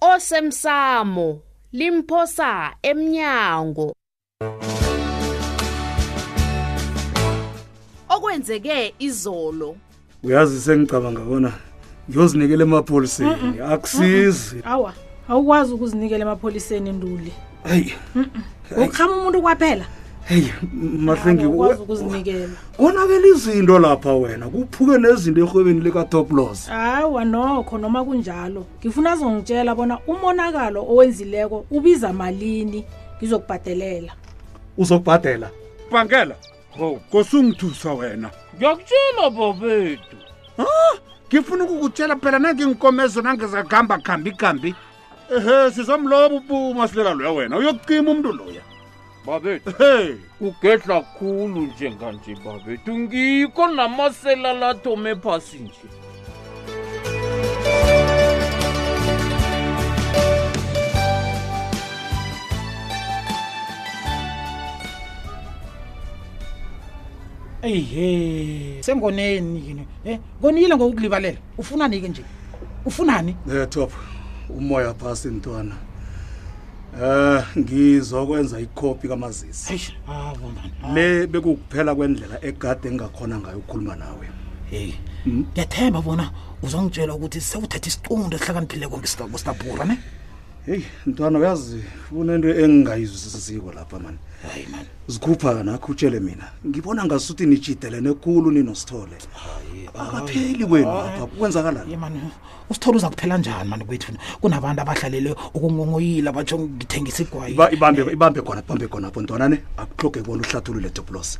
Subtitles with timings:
[0.00, 1.40] osemsamo
[1.72, 3.94] limphosa emnyango
[8.08, 9.76] okwenzeke izolo
[10.22, 11.52] uyazi sengicabanga kona
[12.08, 14.92] ngiyozinikela emapholiseni akusizi awa
[15.28, 17.32] awukwazi ukuzinikela emapholiseni nduli
[17.64, 17.92] hayi
[18.84, 19.86] ukhama umuntu kwaphela
[20.28, 20.52] heyi
[20.98, 29.74] mahlengikuzinikela konakela izinto lapha wena kuphuke nezinto erhwebeni likatoplos hawa nokho noma kunjalo ngifuna zongitshela
[29.74, 32.84] bona umonakalo owenzileko ubiza malini
[33.18, 34.12] ngizokubhadelela
[34.78, 35.48] uzokubhadela
[35.92, 36.34] bangela
[36.80, 40.16] o kosungithusa wena ngiyakutshela babetu
[40.58, 40.64] a
[41.28, 44.74] ngifuna ukukutshela phela nangiinkomezo nangizagamba khambi khambi
[45.36, 48.60] ehe sizomloba ubuma silela loya wena uyokucima umntu loya
[49.26, 50.14] babethu hey.
[50.40, 55.76] ugedla khulu njenganje babethu ngiko namasela lathome phasi nje
[67.62, 72.24] eyihe sengoneni yini e ngonile ngokukulibalela ufunani ke nje
[72.86, 73.92] ufunani e top
[74.48, 75.76] umoya phasi ntwana
[76.94, 79.80] Eh, ngizokwenza ikopi kamazisi
[80.94, 84.26] le bekukuphela kwendlela egade engingakhona ngayo ukukhuluma nawe
[84.70, 85.46] heyi hmm?
[85.52, 86.24] ngiyathemba bona
[86.64, 89.96] uzongitshela ukuthi sewuthethe isicundo esihlakaniphileko ngusitapura ne
[90.66, 94.18] heyi mntwana uyazi unento engingayiziko lapha mani
[94.52, 99.16] hayi mani zikhupha-ka nakho utshele mina ngibona ngasuthi nijidelene khulu ninosithole
[99.94, 102.20] akapheli kwenu lapha kwenzakalaman
[102.70, 107.54] usithole uza kuphela njani mani kwethu kunabantu abahlalele ukungongoyila batsho ngithengisa igwayi
[108.12, 111.38] ibambe khona ibambe khonapho ntwana ne akuhloge bona uhlathulule toplos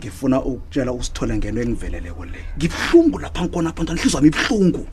[0.00, 4.86] ngifuna ukutshela usithole ngento engiveleleko le ngibuhlungu lapha ngikhonapho ntwana hlizwami ibuhlungu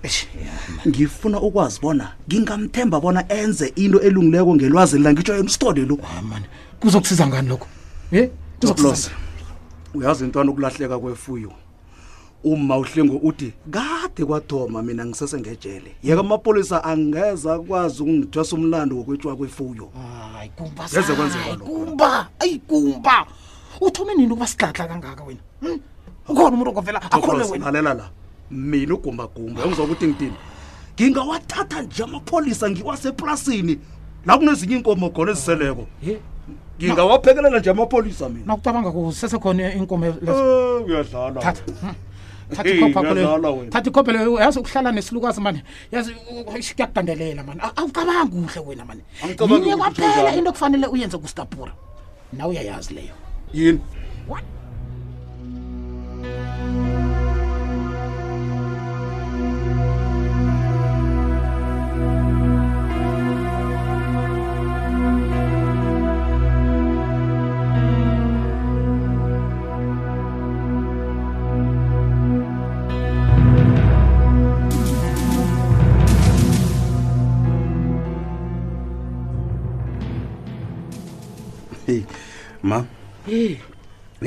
[0.88, 5.98] ngifuna ukwazi bona ngingamthemba bona enze wenze into elungileko ngelwazi lilangitsho yena usitole lo
[6.80, 7.68] kuzokusiza ngani lokho
[8.12, 8.30] e
[8.62, 9.12] kuzokuloze
[9.94, 11.52] uyazi intwana ukulahleka kwefuyo
[12.44, 19.36] uma uhlingo uthi kade kwadoma mina ngisese ngejele yeke amapolisa angeza akwazi ukungithwesa umlando wokwetshwa
[19.36, 19.90] kwefuyo
[20.92, 23.26] geze kwenzekaumba ayikumba
[23.82, 25.78] uthome nini ukuba sidlatla kangaka wena hm?
[26.28, 28.10] ukhona umuntu ongovela akhonalela la
[28.52, 29.66] mina ugumbagumba ah.
[29.66, 30.36] engizoba ukuthi ngidini
[31.02, 33.80] ngingawathatha nje amapholisa ngiwaseplasini
[34.28, 35.88] la kunezinye iinkomo khona eziseleko
[36.82, 40.16] ngingawaphekelela nje amapholisa mina nakucabanga kusesekhona inkomo eh,
[40.88, 41.54] uyadlalaa
[42.50, 43.84] thatha hmm.
[43.88, 46.12] ikophe leyo yazi ukuhlala nesilukazi mane yazi
[46.76, 49.02] kuyakudandelela mane awucabanga kuhle wena mane
[49.50, 51.72] yinye kwaphela into okufanele uyenze kustapura
[52.34, 53.14] na uyayazi leyo
[53.54, 53.80] yini
[54.28, 54.44] what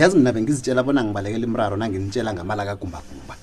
[0.03, 3.35] yazi mina bengizitshela bona ngibalekela imraro nanginitshela ngamala kagumbagumba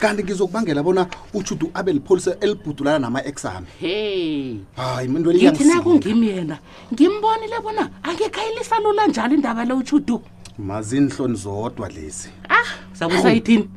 [0.00, 6.56] kanti ngizokubangela bona uchudu abe lipholisa elibhudulana nama-exami hey hayi mntuthinakungimi yena
[6.92, 10.20] ngimbonile bona angekhayilisalula njalo indaba le uchudu
[10.58, 13.68] mazinhloni zodwa lezi ah zakusayithini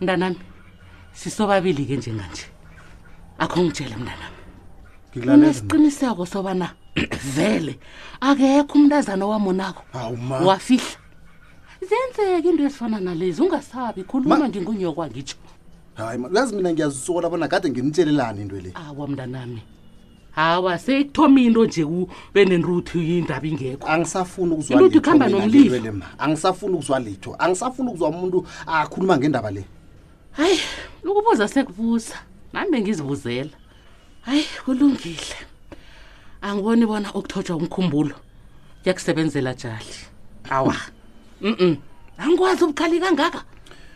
[0.00, 0.38] mntanami
[1.12, 2.44] sisobabili-ke njenganje
[3.38, 4.36] akho ngitshele mntanami
[5.26, 6.68] kunesiqiniseko sobana
[7.34, 7.78] vele
[8.20, 9.82] akekho umntazana owamonako
[10.48, 10.99] wafihla
[11.80, 15.36] zenzeka into ezifana nalezi ungasabi khuluma ndingunyokwa ngitsho
[15.94, 19.62] hayi yazi mina ngiyazisokola bona kade nginitshelelani into le awa mntanami
[20.30, 21.84] hawa seyithomi into nje
[22.34, 29.16] benenruthi yindaba ingekho angisafuni ukuzwaluthi kuhamba nomlilo ma angisafuni ukuzwa litho angisafuni ukuzwa umuntu akhuluma
[29.18, 29.64] ngendaba le
[30.32, 30.58] hayi
[31.04, 32.16] ukubuza sekubuza
[32.52, 33.56] nami bengizibuzela
[34.22, 35.36] hayi kulungile
[36.42, 38.14] angiboni bona ukuthotshwa umkhumbulo
[38.84, 39.96] yakusebenzela jali
[40.50, 40.76] awa
[41.40, 41.74] mhm
[42.18, 43.44] angikwazi ubukhali kangaka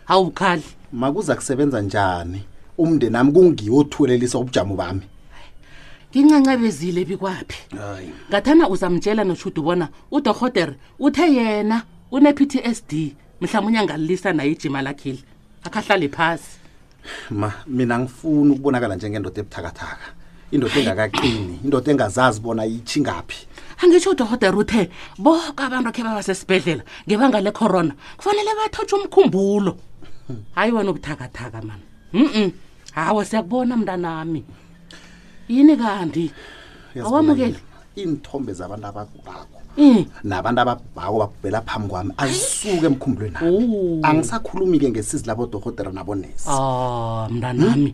[0.07, 0.63] awubukhali
[0.93, 2.45] makuza kusebenza njani
[2.79, 5.01] umndeni nami kungiyothulelisa ubujamo bami
[6.11, 7.69] ngincancabezile bikwaphi
[8.31, 11.83] ngathana uzamtshela noshudu bona udohotere uthe yena
[12.13, 12.93] une-ptsd
[13.41, 15.21] mhlawumbe angalilisa naye ijima lakhile
[15.65, 16.57] akahlale phasi
[17.31, 20.07] ma mina ngifuna ukubonakala njengendoda ebuthakathaka
[20.55, 23.41] indoda engakaqini indoda engazazi bona iyitshingaphi
[23.83, 29.73] angitsho udokotera uthe boke abantu akhe babasesibhedlela ngebanga le-corona kufanele bathotshe umkhumbulo
[30.57, 32.51] hayi wena ubuthakathaka mani mm
[32.95, 34.41] hawo siyakubona mntanami
[35.49, 36.25] yini kanti
[37.05, 37.59] awamukeli
[37.99, 39.57] iinthombe zabantu abakubakho
[40.23, 43.37] nabantu ababhako babhela phambi kwami azisuke emkhumbulweni
[44.07, 47.91] angisakhulumi-ke ngesizi labodorhotera nabonesa ah, mntanami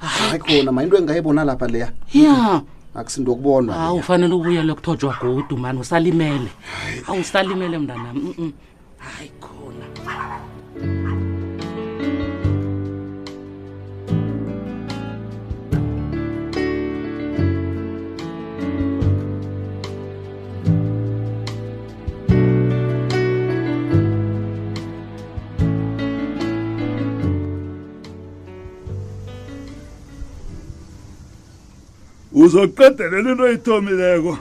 [0.00, 2.52] hayi khona mayinto engayibona lapha leya ya yeah.
[2.52, 6.50] mm -hmm akusintokubonwa hawu ufanele ubuyele kuthotshwa godu mani usalimele
[7.10, 8.28] awusalimele mntanami
[9.04, 9.61] hayi khona
[32.42, 34.36] uzoqedelela into oyithomileko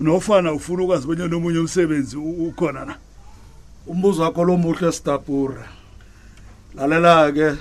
[0.00, 2.96] nofana ufuna ukwazi bonye nomunye umsebenzi ukhona na
[3.86, 5.64] umbuzo wakho lo muhle sitapura
[6.76, 7.56] lalela-ke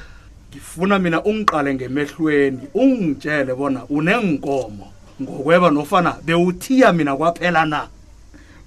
[0.51, 4.92] ngifuna mina ungiqale ngemehlweni ungitshele bona unenkomo
[5.22, 7.88] ngokweba nofana bewuthiya mina kwaphela na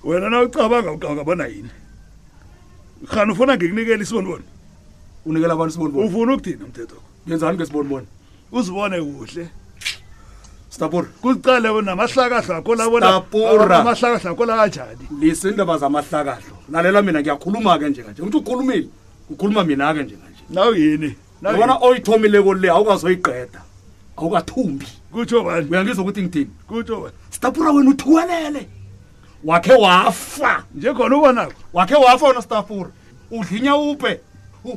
[0.05, 1.71] wena na ucabanga ucabanga bona yini
[3.09, 4.45] hani ufuna ngikunikela isibonibone
[5.27, 6.97] unikela abantu isibonibone ufuna ukuthina umthetho
[7.27, 8.07] ngenzani ke isibonibone
[8.53, 9.49] uzibone kuhle
[10.71, 18.89] stapora kucale namahlakahlo akolaamahlakahlo akola kanjani lisindaba zamahlakahlo lalela mina ngiyakhuluma-ke njekanje umuthi ukhulumile
[19.31, 21.15] ukhuluma mina-ke njekanje nawe yini
[21.55, 23.61] ubona oyithomileko le awukazoyiqeda
[24.17, 28.69] awukathumbi kutho bani uyangizwa ukuthi ngithini kutho bani stapura wena uthiwelele
[29.45, 32.91] wakhe wafa njekhona ubonako wakhe wafa wena stapura
[33.31, 34.21] udlinya upe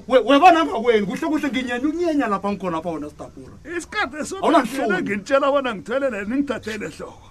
[0.07, 5.75] webana ngaweni kuhle kuhle nginyenya ukunyenya lapha ngikhona apha wona sitapura isikhathi soena ngitshela bona
[5.75, 7.29] ngithwelele ningithathele hloko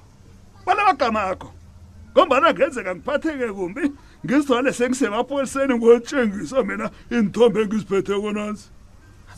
[0.67, 1.51] bala magama akho
[2.13, 3.93] ngombana ngenzeka ngiphatheke kumbi
[4.27, 8.69] ngizithwale sengisemapoliseni ngotshengisa mina inithombe engiziphethe konansi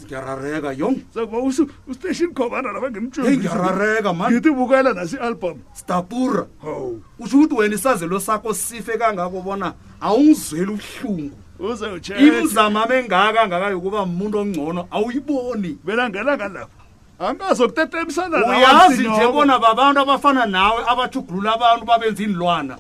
[0.05, 1.39] ngiyarareka yong sakuba
[1.87, 8.99] ustation khobana lapha ngimtshengiyarareka mangithi bukela nasi-album stapura hawu kusho ukuthi wena isazelo sakho sife
[8.99, 16.79] kangako bona awungizweli ubuhlungu ibuzama bengaka ngaka yokuba muntu ongcono awuyiboni belangelanga lapho
[17.19, 22.77] angazokutetemisana uyazi nje bona babantu abafana nawe abathugulula abantu babenza inilwana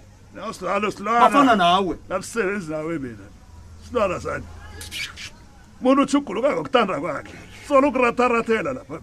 [1.04, 3.26] bafana nawe asisebenzi nawe mina
[3.88, 4.44] silwana sani
[5.80, 7.36] muntu uthuguluka ngokutanda kwakhe
[7.68, 8.98] sola ukuratarathela lapha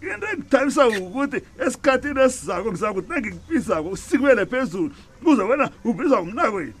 [0.00, 4.92] mina into engithabisako ukuthi esikhathini esizako ngizakuthi nengikubizako usikubele phezulu
[5.24, 6.74] kuze wena ubizwa ngumnakweni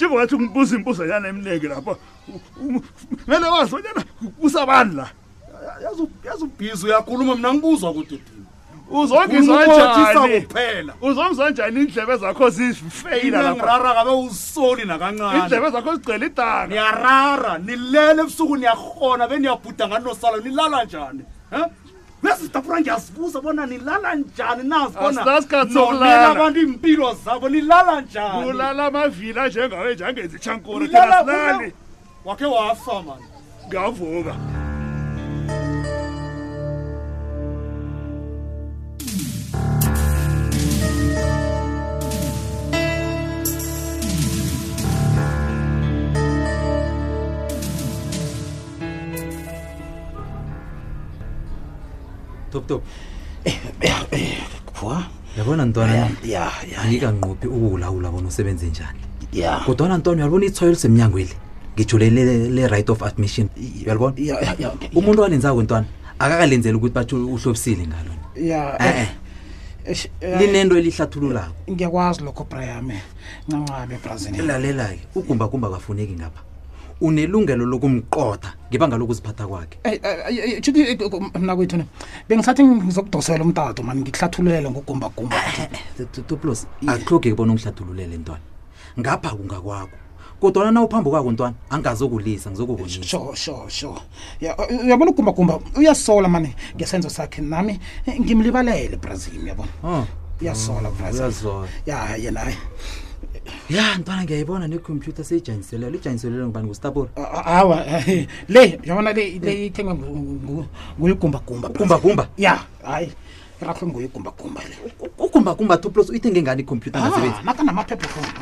[0.00, 1.94] njengobathi ngibuza imbuzo nyana emningi lapha
[3.26, 4.02] mele wazi onyana
[4.40, 5.10] kusabani la
[6.24, 15.94] yazi ubhizi uyakhuluma mna ngibuzwa kudedinuzongizakuphela uzongizanjani iindlebe zakho zifeyilangirara kabe usoli nakancane iindlebe zakho
[15.94, 21.24] zigcele idanga niyarara nilele ebusuku niyarhona beniyabhuda ngani nosalo nilala njani
[22.26, 30.86] nezitafura ngiyazibuza bona nilala njani nazibonaabantu iimpilo zabo nilala njani ulala mavila njengawe njangenzi tshankuri
[30.86, 31.72] lali
[32.24, 33.26] wakhe wafa mani
[33.68, 34.34] ngavuka
[52.68, 52.82] kodwa
[54.66, 55.06] kuphuka
[55.38, 55.92] yabona ntwana
[56.24, 58.98] ya ya ngikanqophi ukulawula bona usebenze njani
[59.36, 61.34] ya kodwa ntwana uyabona ithoyo lisemnyangweni
[61.76, 62.20] ngijulele
[62.56, 64.14] le right of admission uyalibona
[64.98, 65.86] umuntu walenzako ntwana
[66.18, 68.10] akakalenzela ukuthi bathi uhlobisile ngalo
[68.50, 69.08] ya eh,
[69.84, 70.38] eh, eh.
[70.40, 72.96] linento elihlathululako ngiyakwazi lokho brayame
[73.48, 76.40] ncancabe ebrazilin lalela-ke ugumba kumba kafuneki ngapha
[77.00, 79.76] unelungelo lokumqoda ngibanga lokuziphatha kwakhe
[80.64, 80.96] chuti
[81.38, 81.86] mnakwethu ne
[82.28, 88.42] bengisathi ngizokudosela umtato mani ngikuhlathululele ngogumbagumba eh, eh, eh, toplos akuhlugi kubona ungihlathululele ntwana
[88.98, 89.96] ngapha kungakwakho
[90.40, 93.92] kodwana na uphambukako ntwana angingazokulisa ngizokubonisho sho sho
[94.84, 97.76] uyabona ugumbagumba uyasola mani ngesenzo sakhe nami
[98.20, 100.04] ngimlibalele ebrazil yabona oh.
[100.40, 102.40] uyasola brazil ya yena
[103.70, 109.94] ya ntwana ngiyayibona necomputer seyijaniselelo lijaniselelo ngubani ngustapor awa eh, le yabona le le ithengwa
[110.98, 112.54] nguyigumbagumbagumbagumba ya
[112.88, 113.10] hayi
[113.62, 114.76] irahlwe nguyigumbagumba le
[115.24, 118.32] ugumbagumba two plus uyithenge ngani icomputer ah, ngasebenzi naka namaphepha khona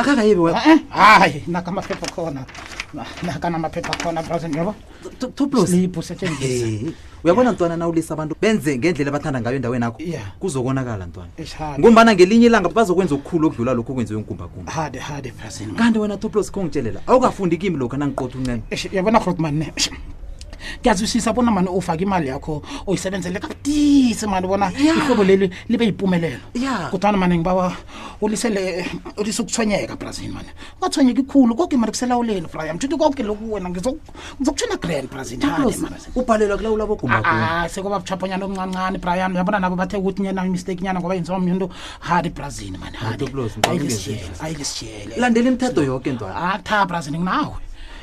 [0.00, 0.78] akakayebi eh, eh,
[1.18, 2.42] hayi naka amaphepha khona
[3.22, 4.22] nakanamaphepha khona
[4.54, 5.90] eh,
[6.40, 6.92] eh.
[7.24, 10.00] uyabona ntwana na ulisa abantu benze ngendlela abathanda ngayo endaweni akho
[10.40, 11.30] kuzokonakala ntwana
[11.80, 14.70] ngombana ngelinye ilanga bazokwenza okukhulu okudlula lokhu okwenziwe ngikumbakumbi
[15.76, 19.62] kanti wena toplos khongitshelela awukafundi kimi lokhu nangiqotha uncema
[20.82, 26.38] ngiyazwisisa bona mani ufake imali yakho oyisebenzele kabutise mani bona ihlobo leli libe yipumelelo
[26.90, 27.76] kodwana mani ngibaba
[28.20, 28.86] ulisele
[29.16, 30.48] ulise ukuthwenyeka brazil mani
[30.80, 35.38] ungathwenyeka ikhulu koke mani kuselawuleni fry mthuthi konke loku wena ngizokuthena grand brazil
[36.14, 40.84] ubhalelwa kulawula bogumaayi ah, ah, sekoba buchaphonyana okuncancane brian uyabona nabo bathe ukuthi nyena imisteki
[40.84, 47.56] nyana ngoba yenziwa myuntu hadi brazil maniayilisiyele landela imithetho yoke ntoa akutha ah, brazil nginawe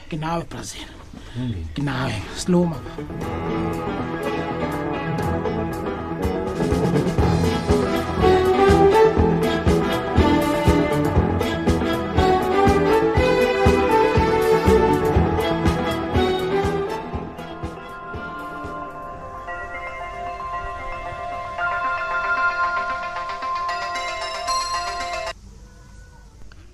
[0.07, 0.85] nginawe brazil
[1.75, 2.79] Genau, slow mal.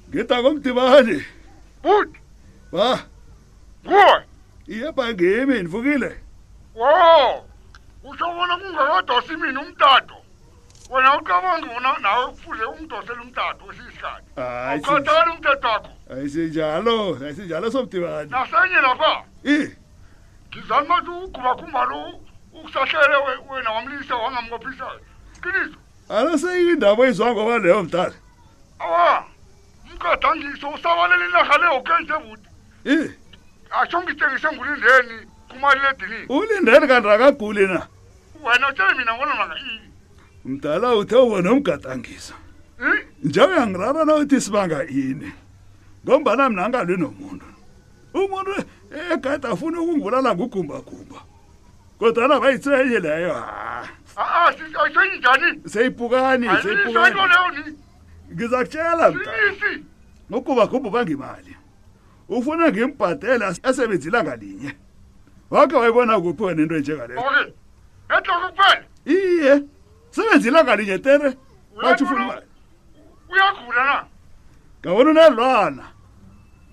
[0.10, 1.24] Где там вам диване?
[1.82, 2.10] Будь!
[2.74, 3.00] А?
[3.84, 4.26] Будь!
[4.68, 6.18] iye bhangeni nivukile
[6.76, 6.92] wo
[8.04, 10.16] usho bona kungakadosi mina umtato
[10.90, 19.14] wena ucabanga bona nawe kufuze umdosele umtato esiyisihlaniukhathali umthetho wakho ayisinjalo ayisinjalo somdibani nasenye lapha
[19.46, 19.56] i
[20.50, 21.98] ngizani mathi ugubakhumba lo
[22.54, 23.18] ukusahlele
[23.50, 24.86] wena wamlisa wangamkophisa
[25.42, 25.78] qiniso
[26.10, 28.16] alo seyindaba izwangoba leyo mdala
[28.80, 29.26] awa
[29.86, 32.48] umkhathangiso usabalela inaha leyo kenze buti
[32.86, 33.21] ii
[33.72, 37.88] ashongitengise ngulindeni kumaliledinini ulindeni kanti akaguli na
[38.44, 39.56] wena utele mina ngonomaka
[40.46, 42.34] mdala uthe ubonomgatangisa
[43.24, 45.32] njengo yangirara na uthi sibanga ini
[46.06, 47.46] ngombana mna angalwi nomuntu
[48.14, 48.52] umuntu
[49.14, 51.20] egade afuna ukungibulala ngugumbagumba
[52.00, 53.44] kodwana bayitsenye leyo
[54.16, 57.20] hasenjani seyipukani seyipukani
[58.34, 59.14] ngiza kutshela
[60.32, 61.51] ngugumbagumba ubanga imali
[62.38, 64.76] ufuna ngimbhatele asebenzi ilanga linye
[65.52, 67.54] wakhe wayibona kuphi wena into enjengaleyo
[69.06, 69.64] iye
[70.10, 71.38] sebenzi ilanga linye tere
[71.84, 72.42] bathi ufunauyagula
[73.74, 74.06] na
[74.82, 75.86] ngabona unelwana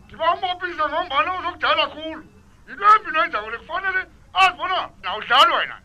[0.06, 2.22] ndiba umopisa ngombana uzokudala khulu
[2.68, 3.98] yinto embi nenzakole kufanele
[4.34, 5.76] azibona nawudlali wena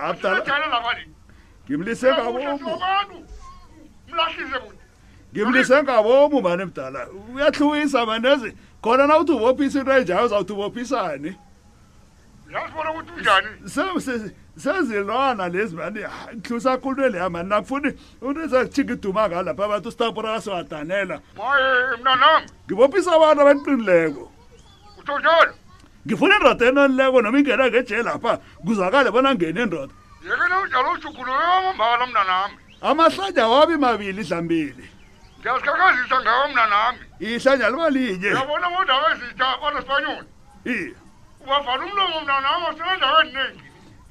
[0.00, 0.40] Abdala.
[1.66, 2.38] Kimli sebabu.
[4.08, 4.81] Mlahlize kuthi
[5.32, 11.36] ngimlise ngabomi mane mdala uyahluwisa manezi khona na uthi ubophisa into enjayo uzawuthi ubophisani
[14.56, 16.00] sezilwana lezi mani
[16.36, 21.16] ntlusa kulwele ya mani nakufuni uniza chinga iduma ngalo lapha abantu usitapurana siwadanela
[22.66, 24.24] ngibophisa abantu abaqinileko
[26.06, 29.92] ngifuna indoda enonileko noma ingena ngeje lapha kuzakale bona ngene indoda
[32.82, 34.84] amahlanja wabi mabili dlambili
[35.42, 40.22] ndiyasikhakhazisa ngawo mna nami ihlanja libalinye uyabona ngoondawo ezitha kwanespanyol
[40.74, 40.86] iye
[41.42, 43.64] ubavala umlomo mna nam asebendaweniningi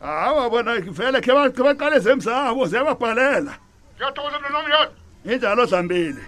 [0.06, 1.32] hawabona vele khe
[1.66, 3.54] baqale zemzabo ziyababhalela
[3.96, 4.92] ndiyathokoza mna nam yalo
[5.32, 6.24] injalo dlambile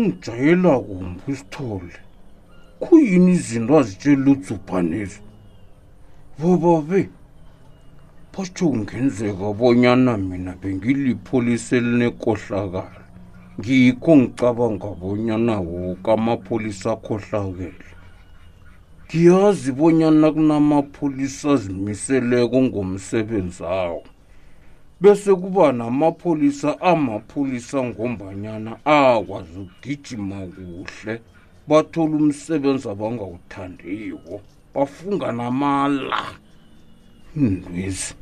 [0.00, 1.94] ungijayelako mphusithole
[2.82, 5.20] khuyini izinto azitshela utsubhanezi
[6.38, 7.00] bobabe
[8.32, 13.02] batsho kungenzeka bonyana mina bengilipholisa elinekohlakala
[13.58, 17.88] ngikho ngicabanga bonyana woke amapholisa akhohlakele
[19.04, 24.02] ngiyazi bonyana kunamapholisa azimiseleko ngomsebenzi awo
[25.00, 31.20] bese kuba namapholisa amapholisa ngombanyana akwazi ukugijima kuhle
[31.68, 34.40] bathola umsebenzi abangawuthandiwo
[34.74, 36.20] bafunga namala
[37.36, 38.14] ndwezi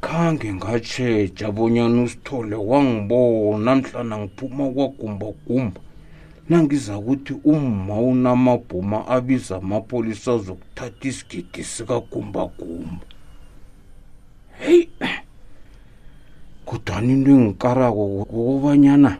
[0.00, 5.80] khange ngatshetsha bonyana usithole wangibona mhlana ngiphuma kwagumbagumba
[6.48, 13.04] nangiza kuthi umma unamabhuma abiza amapholisa azokuthatha isigidi sikagumbagumba
[14.60, 14.88] heyi
[16.86, 19.16] kodwana into engikarako kokobanyana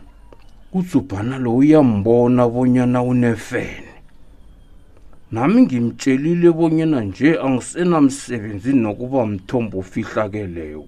[0.73, 3.93] uzubhana lo uyambona bonyana unefene
[5.31, 10.87] nami ngimtshelile bonyana nje angisenamsebenzi nokuba mthombo ofihlakeleko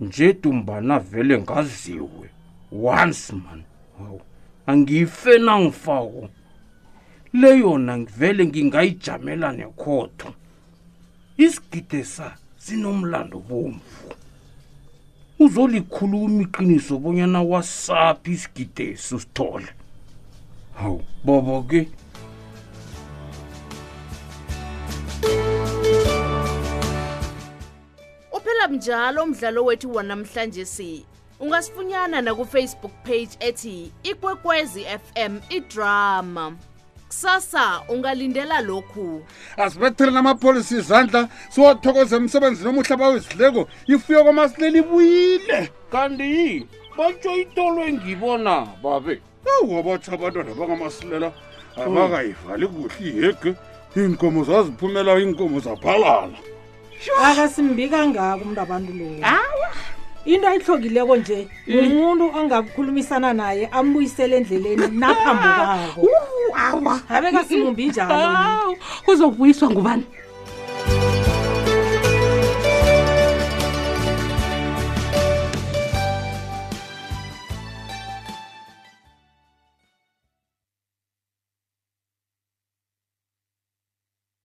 [0.00, 2.26] nje dumbana vele ngaziwe
[2.72, 3.60] once man
[4.00, 4.20] wow.
[4.66, 6.28] angiyifena ngifako
[7.32, 10.28] le yona vele ngingayijamela nekhotho
[11.44, 13.86] isigide sa sinomlando bomvu
[15.40, 19.68] uzolikhuluma iqiniso bonyana wasaphi isigideso sithole
[20.78, 21.88] hawu bobo ke
[28.32, 31.06] uphela mnjalo umdlalo wethu wanamhlanje si
[31.40, 36.56] ungasifunyana nakufacebook page ethi ikwekwezi fm idrama
[37.12, 39.22] kusasa ungalindela lokhu
[39.56, 45.58] asibethele namapholisi izandla siwothokoza emsebenzini omuhle bawezidleko ifuyo kwamasilela ibuyile
[45.92, 46.66] kanti
[46.96, 51.28] batsho itolwe ngibona babe awuwabatsha abantwana bangamasilela
[51.76, 51.84] hmm.
[51.84, 53.50] abakayivali kuhle ihege
[53.96, 56.36] iinkomo zaziphumela iinkomo zabhalala
[57.28, 59.20] akasimbi kangako umntu abantu loy
[60.32, 61.78] into ayihlokileko nje hmm.
[61.80, 66.08] umuntu angakukhulumisana naye ambuyisele endleleni naphambukako
[66.70, 68.70] awa abekasimumbi njalo
[69.04, 70.06] kuzobuyiswa ngubani